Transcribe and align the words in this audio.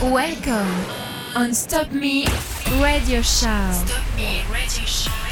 Welcome 0.00 0.86
on 1.36 1.52
Stop 1.52 1.92
Me 1.92 2.24
Radio 2.80 3.20
Show. 3.20 3.72
Stop 3.72 4.16
Me 4.16 4.42
Radio 4.50 4.84
Show. 4.86 5.23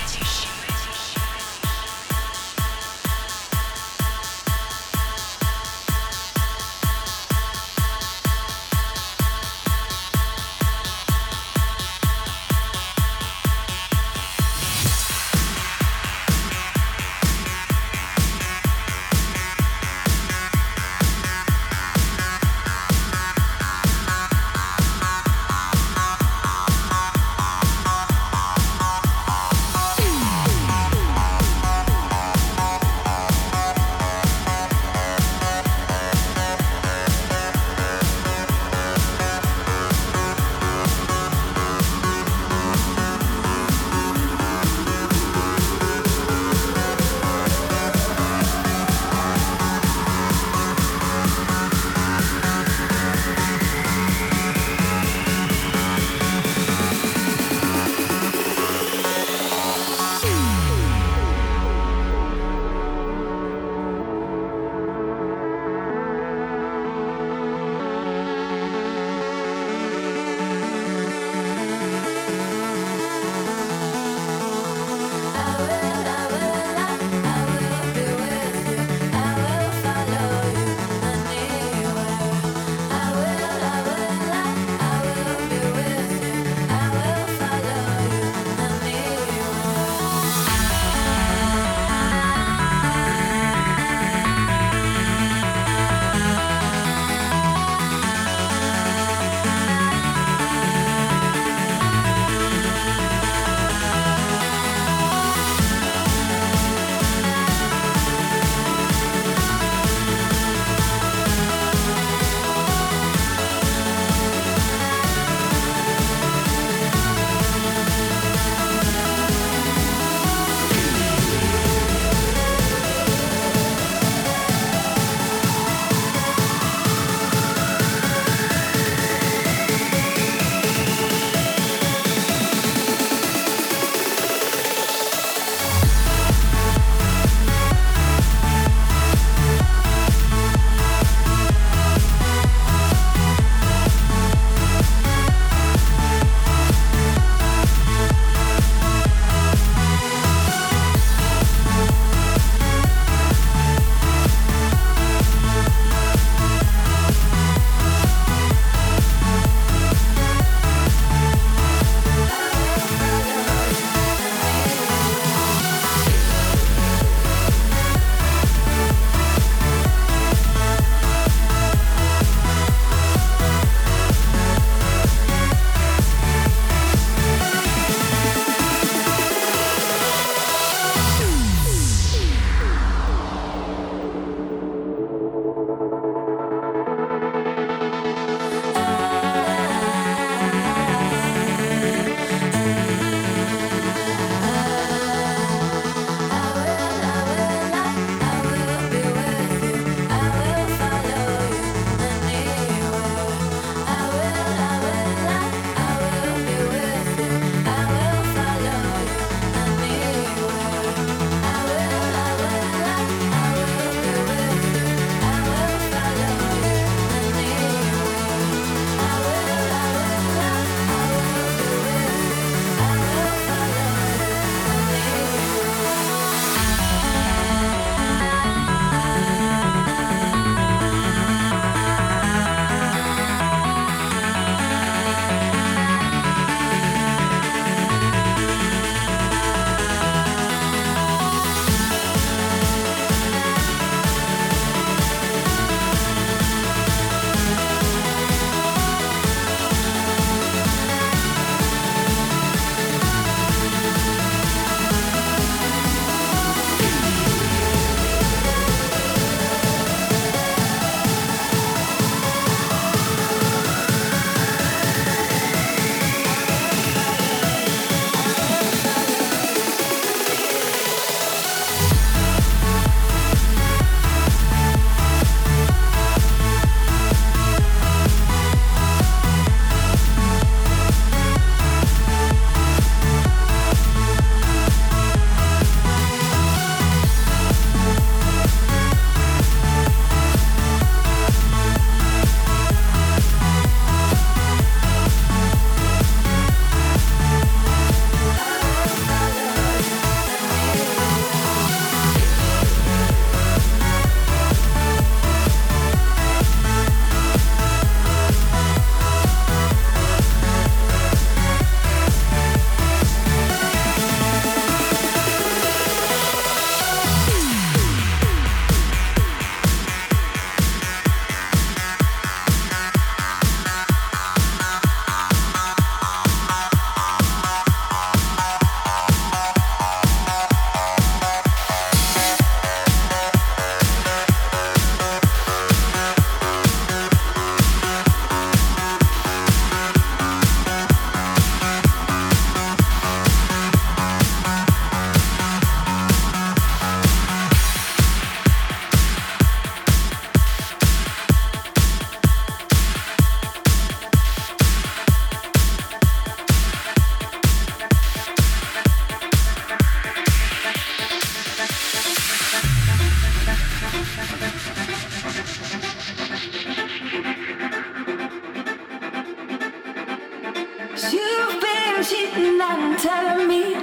You've 371.11 371.61
been 371.61 372.05
cheating 372.05 372.61
and 372.61 372.97
telling 372.97 373.49
me. 373.49 373.75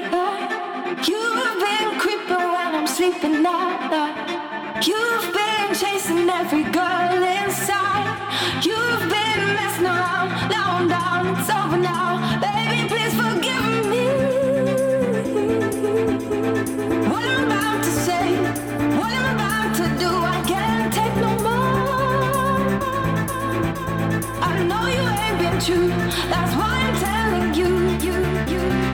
You've 1.06 1.60
been 1.60 2.00
creeping 2.00 2.48
while 2.54 2.76
I'm 2.78 2.88
sleeping. 2.88 3.44
You've 4.88 5.34
been 5.34 5.76
chasing 5.76 6.30
every 6.30 6.64
girl. 6.72 7.20
You've 8.62 9.02
been 9.02 9.54
messing 9.58 9.86
around, 9.86 10.30
now 10.50 10.78
I'm 10.78 10.88
it's 11.38 11.50
over 11.50 11.78
now. 11.78 12.40
Baby, 12.40 12.88
please 12.88 13.14
forgive 13.14 13.66
me. 13.92 14.06
What 17.10 17.24
I'm 17.26 17.46
about 17.48 17.84
to 17.84 17.92
say, 17.92 18.36
what 18.98 19.12
I'm 19.12 19.36
about 19.36 19.76
to 19.76 19.86
do, 20.00 20.10
I 20.10 20.42
can't 20.48 20.94
take 20.94 21.16
no 21.18 21.32
more. 21.48 22.60
I 24.42 24.64
know 24.64 24.84
you 24.88 25.04
ain't 25.20 25.38
been 25.40 25.60
true, 25.60 25.90
that's 26.30 26.56
why 26.56 26.79
you, 27.60 27.68
you, 28.00 28.14
you. 28.48 28.89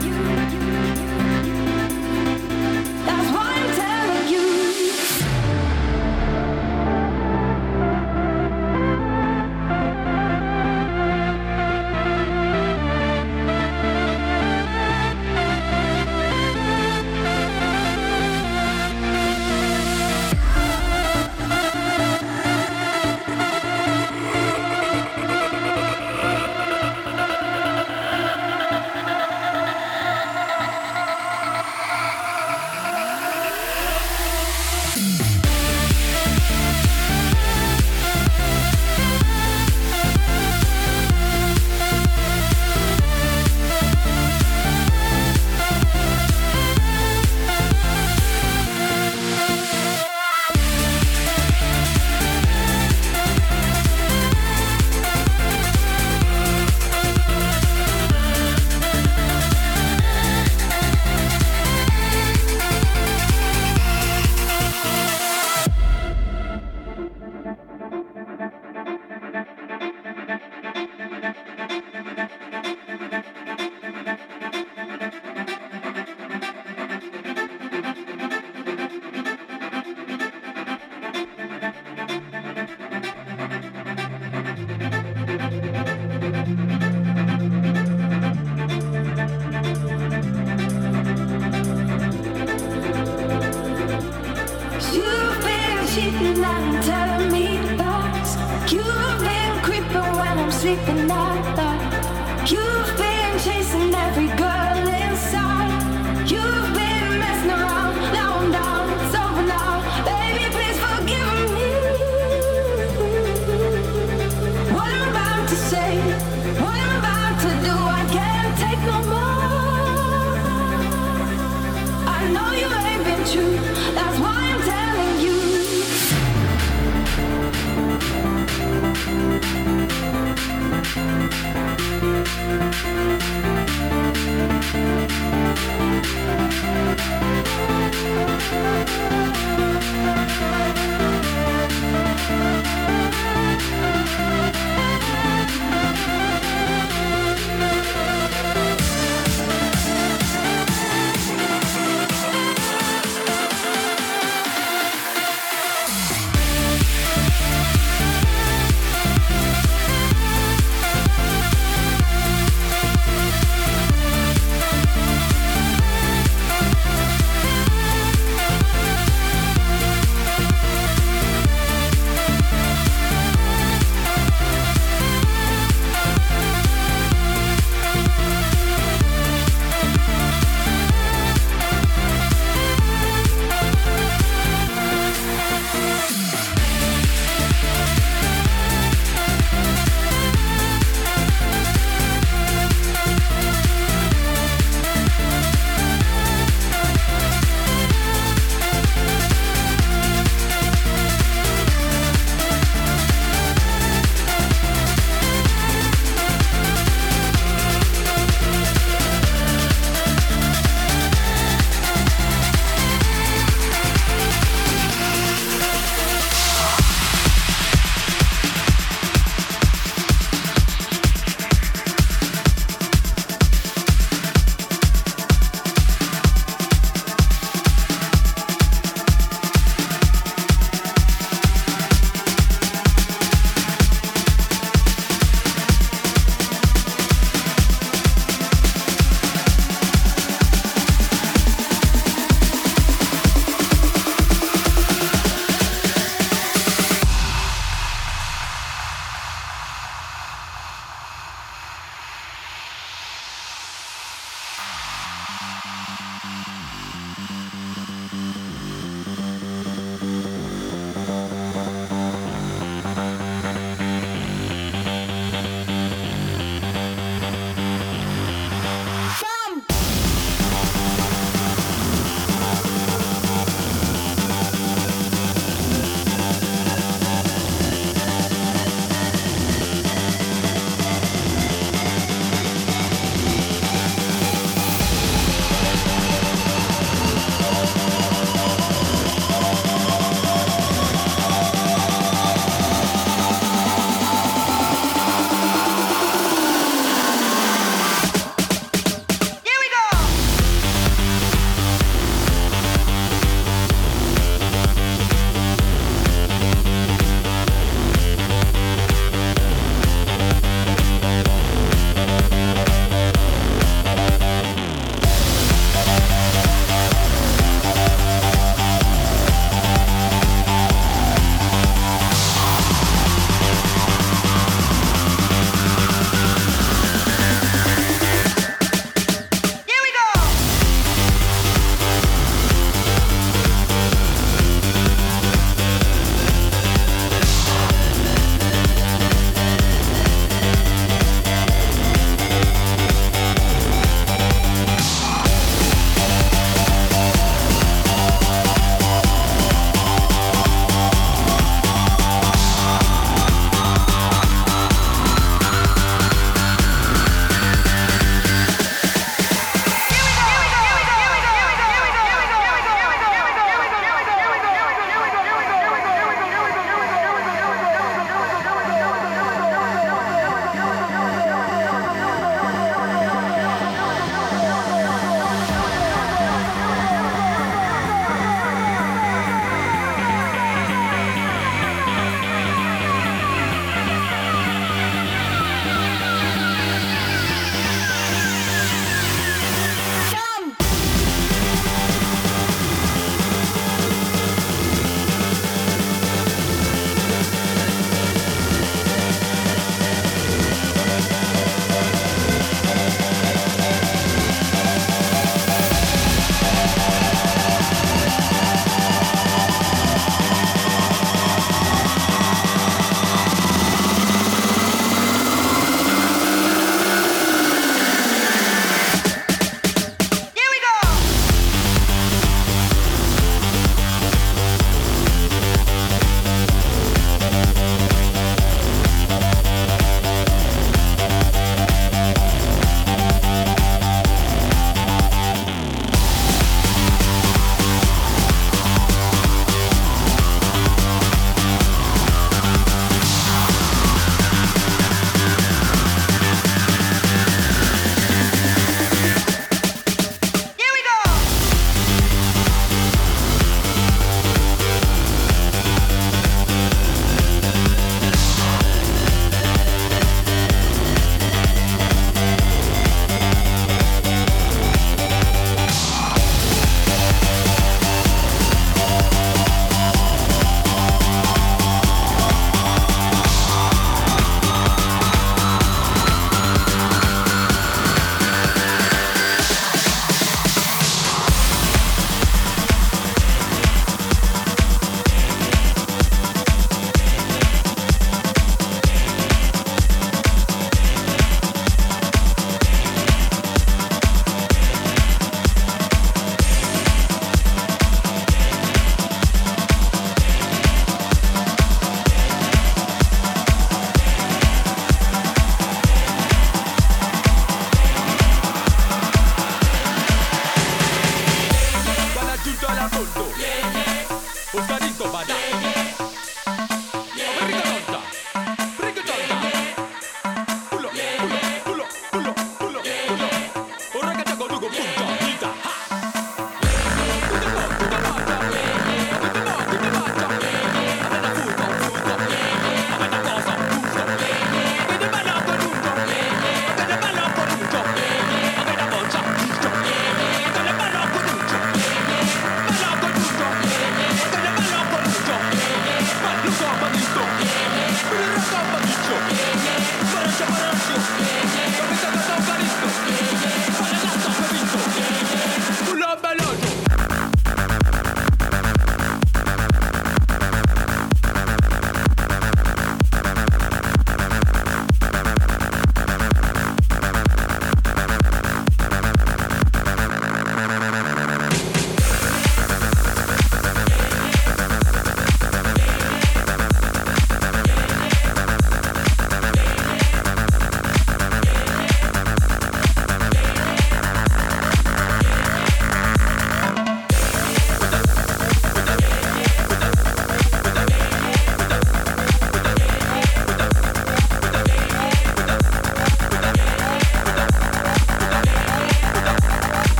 cheating 95.96 96.44
and 96.44 96.82
telling 96.84 97.32
me 97.32 97.58
lies. 97.76 98.36
You've 98.70 99.20
been 99.28 99.62
creeping 99.62 100.10
when 100.18 100.38
I'm 100.42 100.52
sleeping. 100.52 101.10
at 101.10 101.56
night. 101.56 102.50
you've 102.50 102.96
been. 102.98 103.15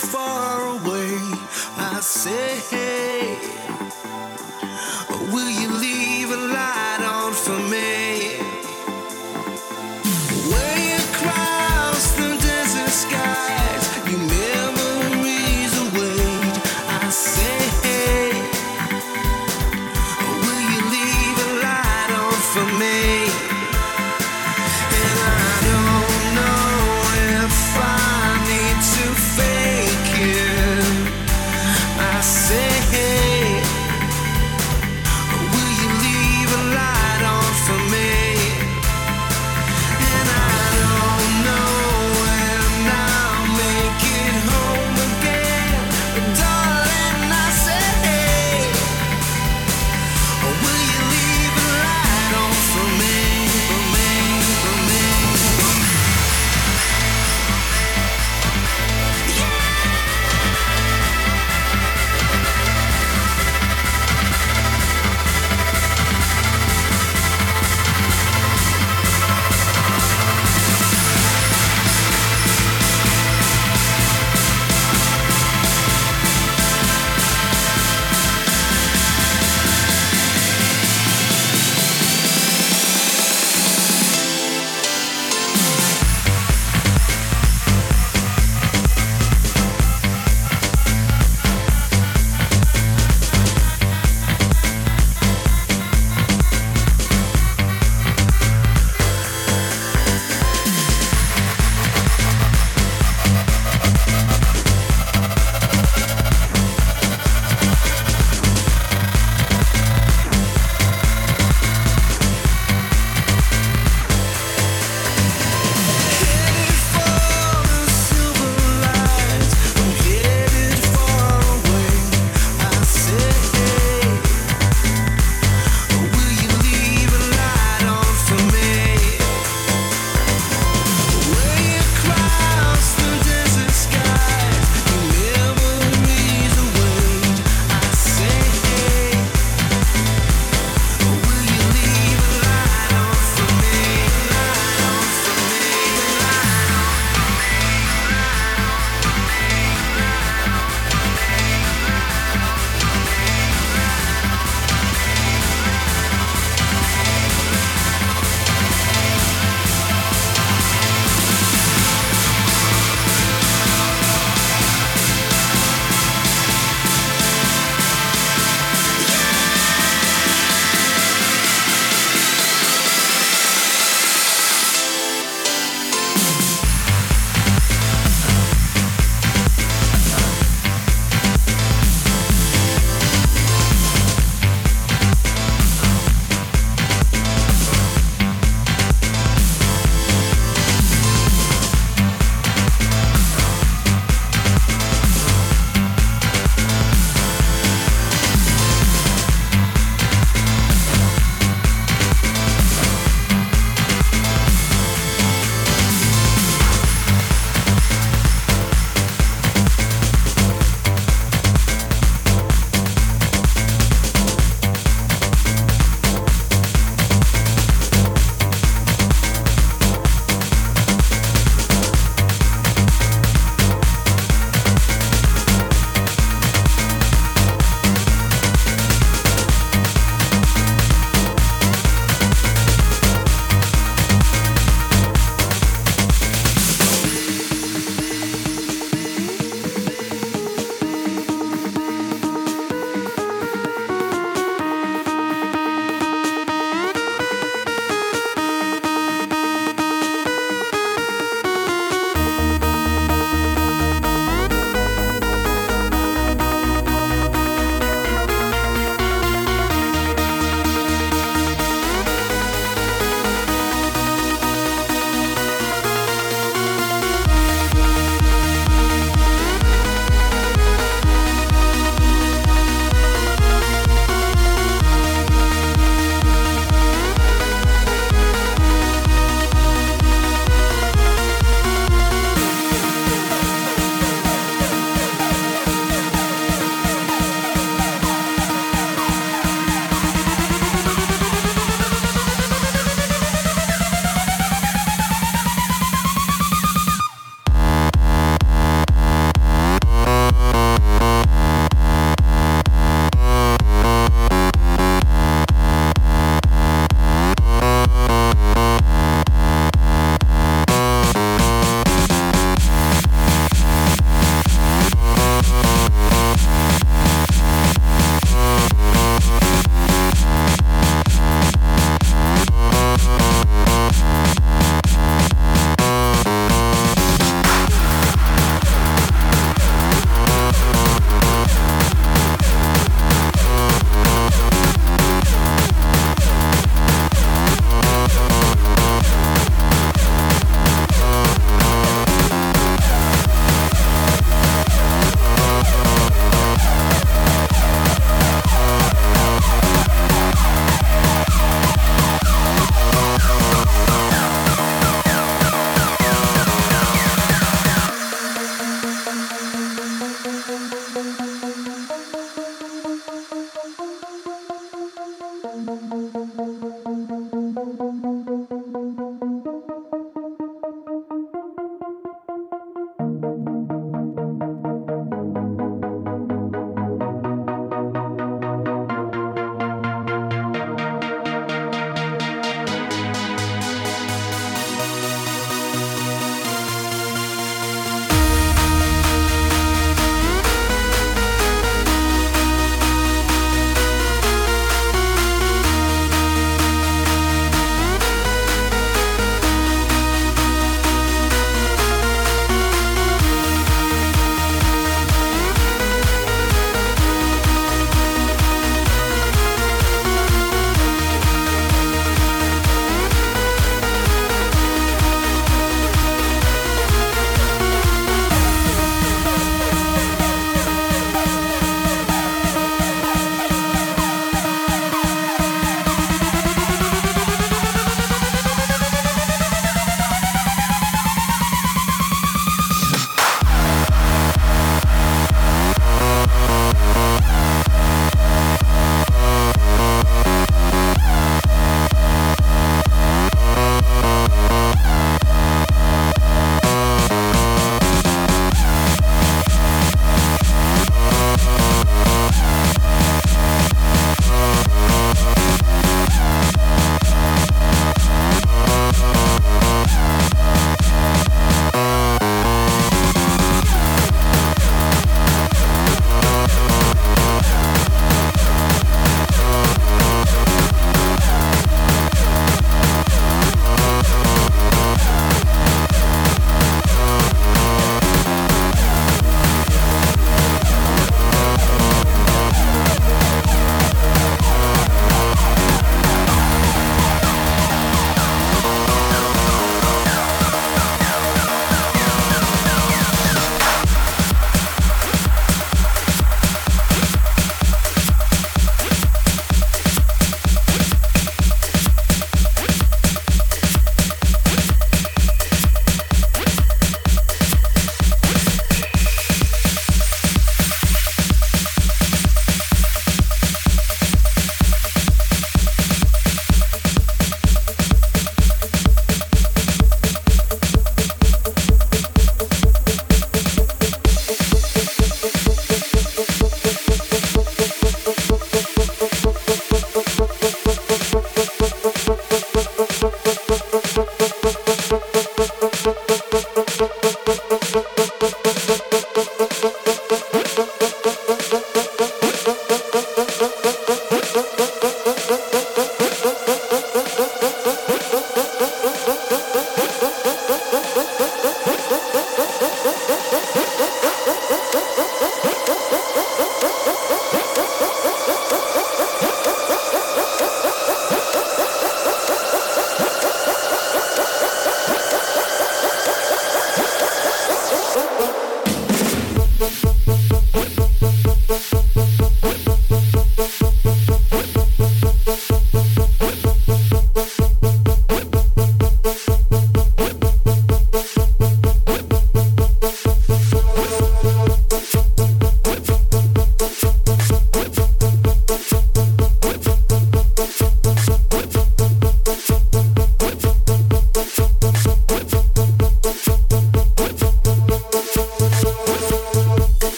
far 0.00 0.66
away. 0.78 1.18
I 1.76 2.00
say, 2.00 2.60
hey. 2.70 3.29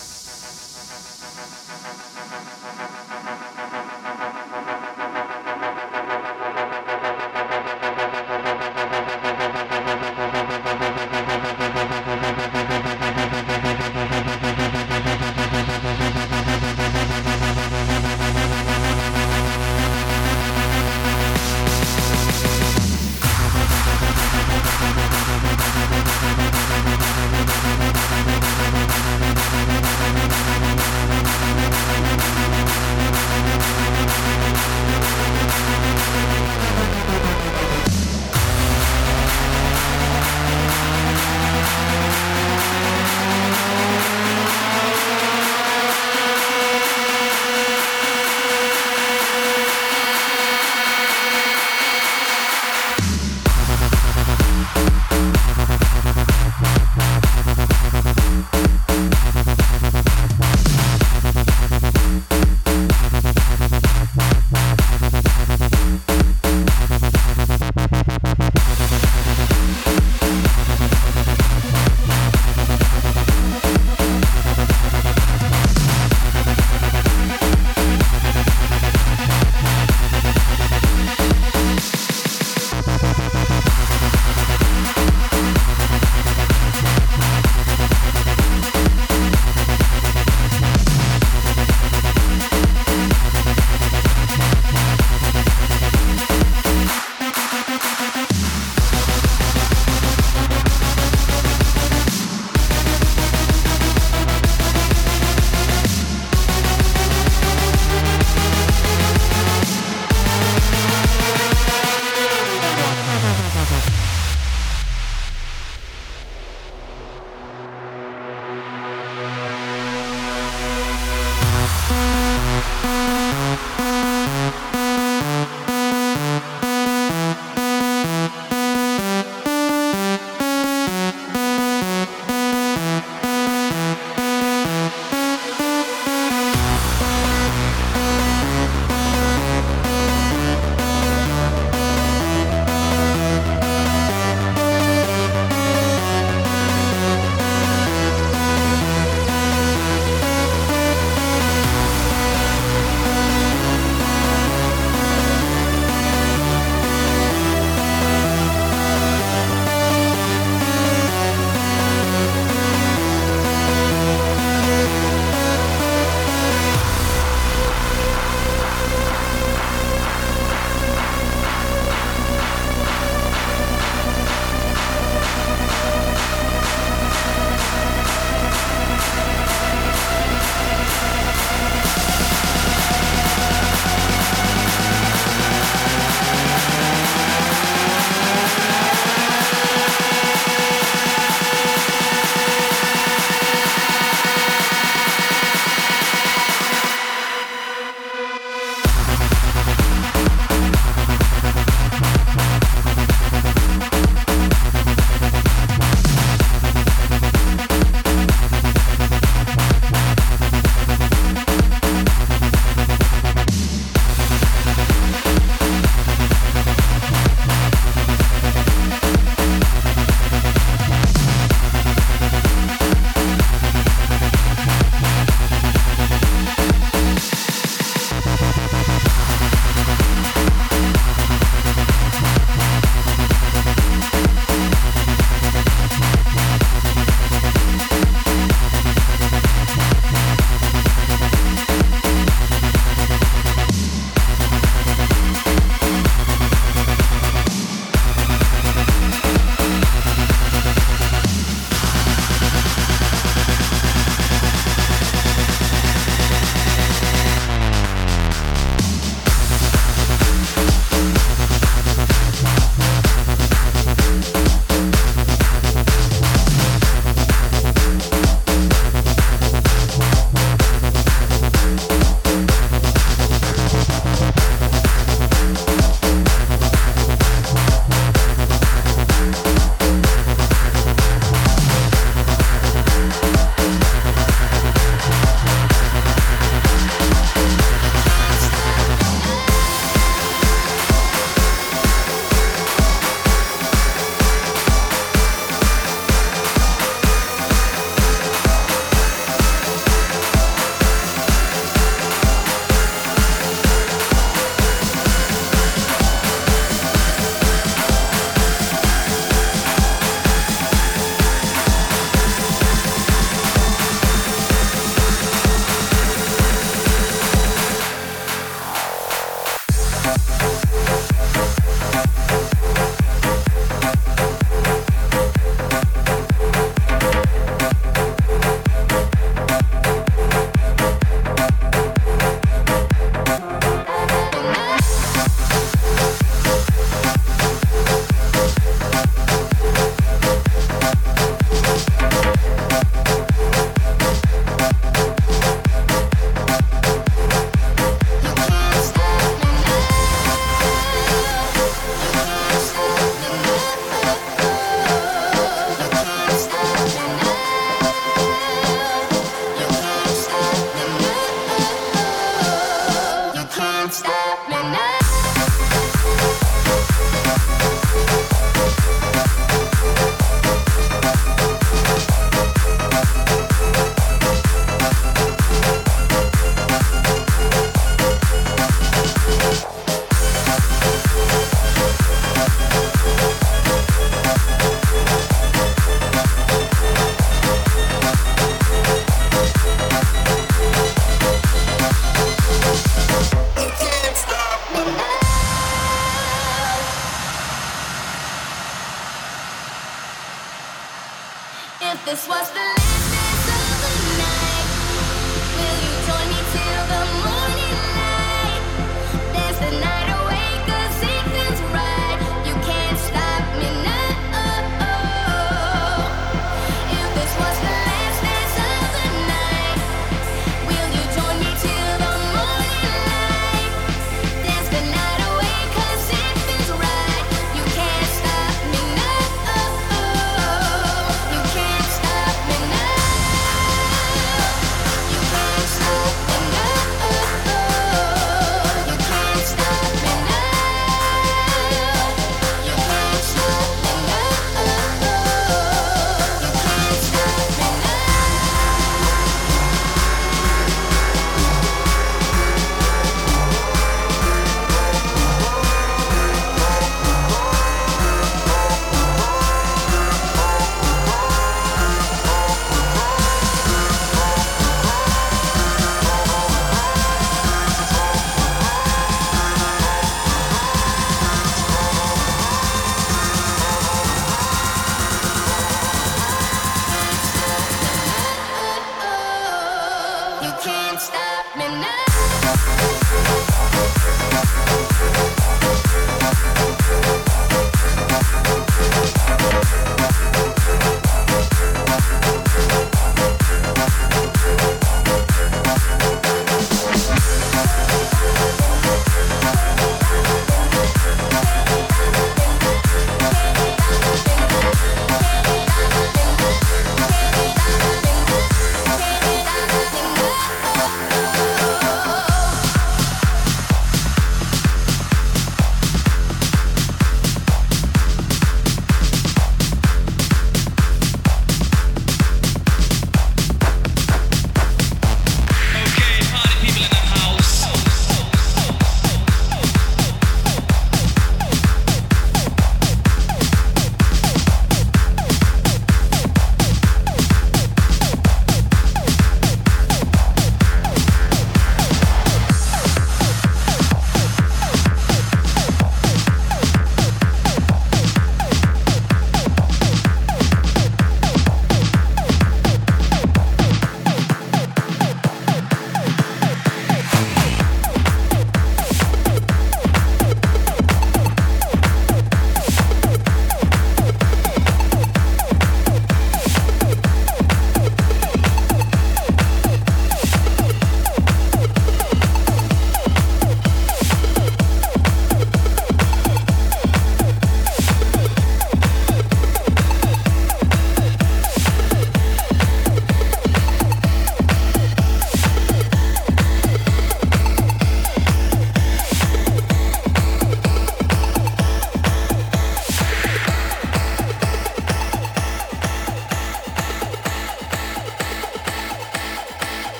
Thank 0.00 0.12
you. 3.02 3.07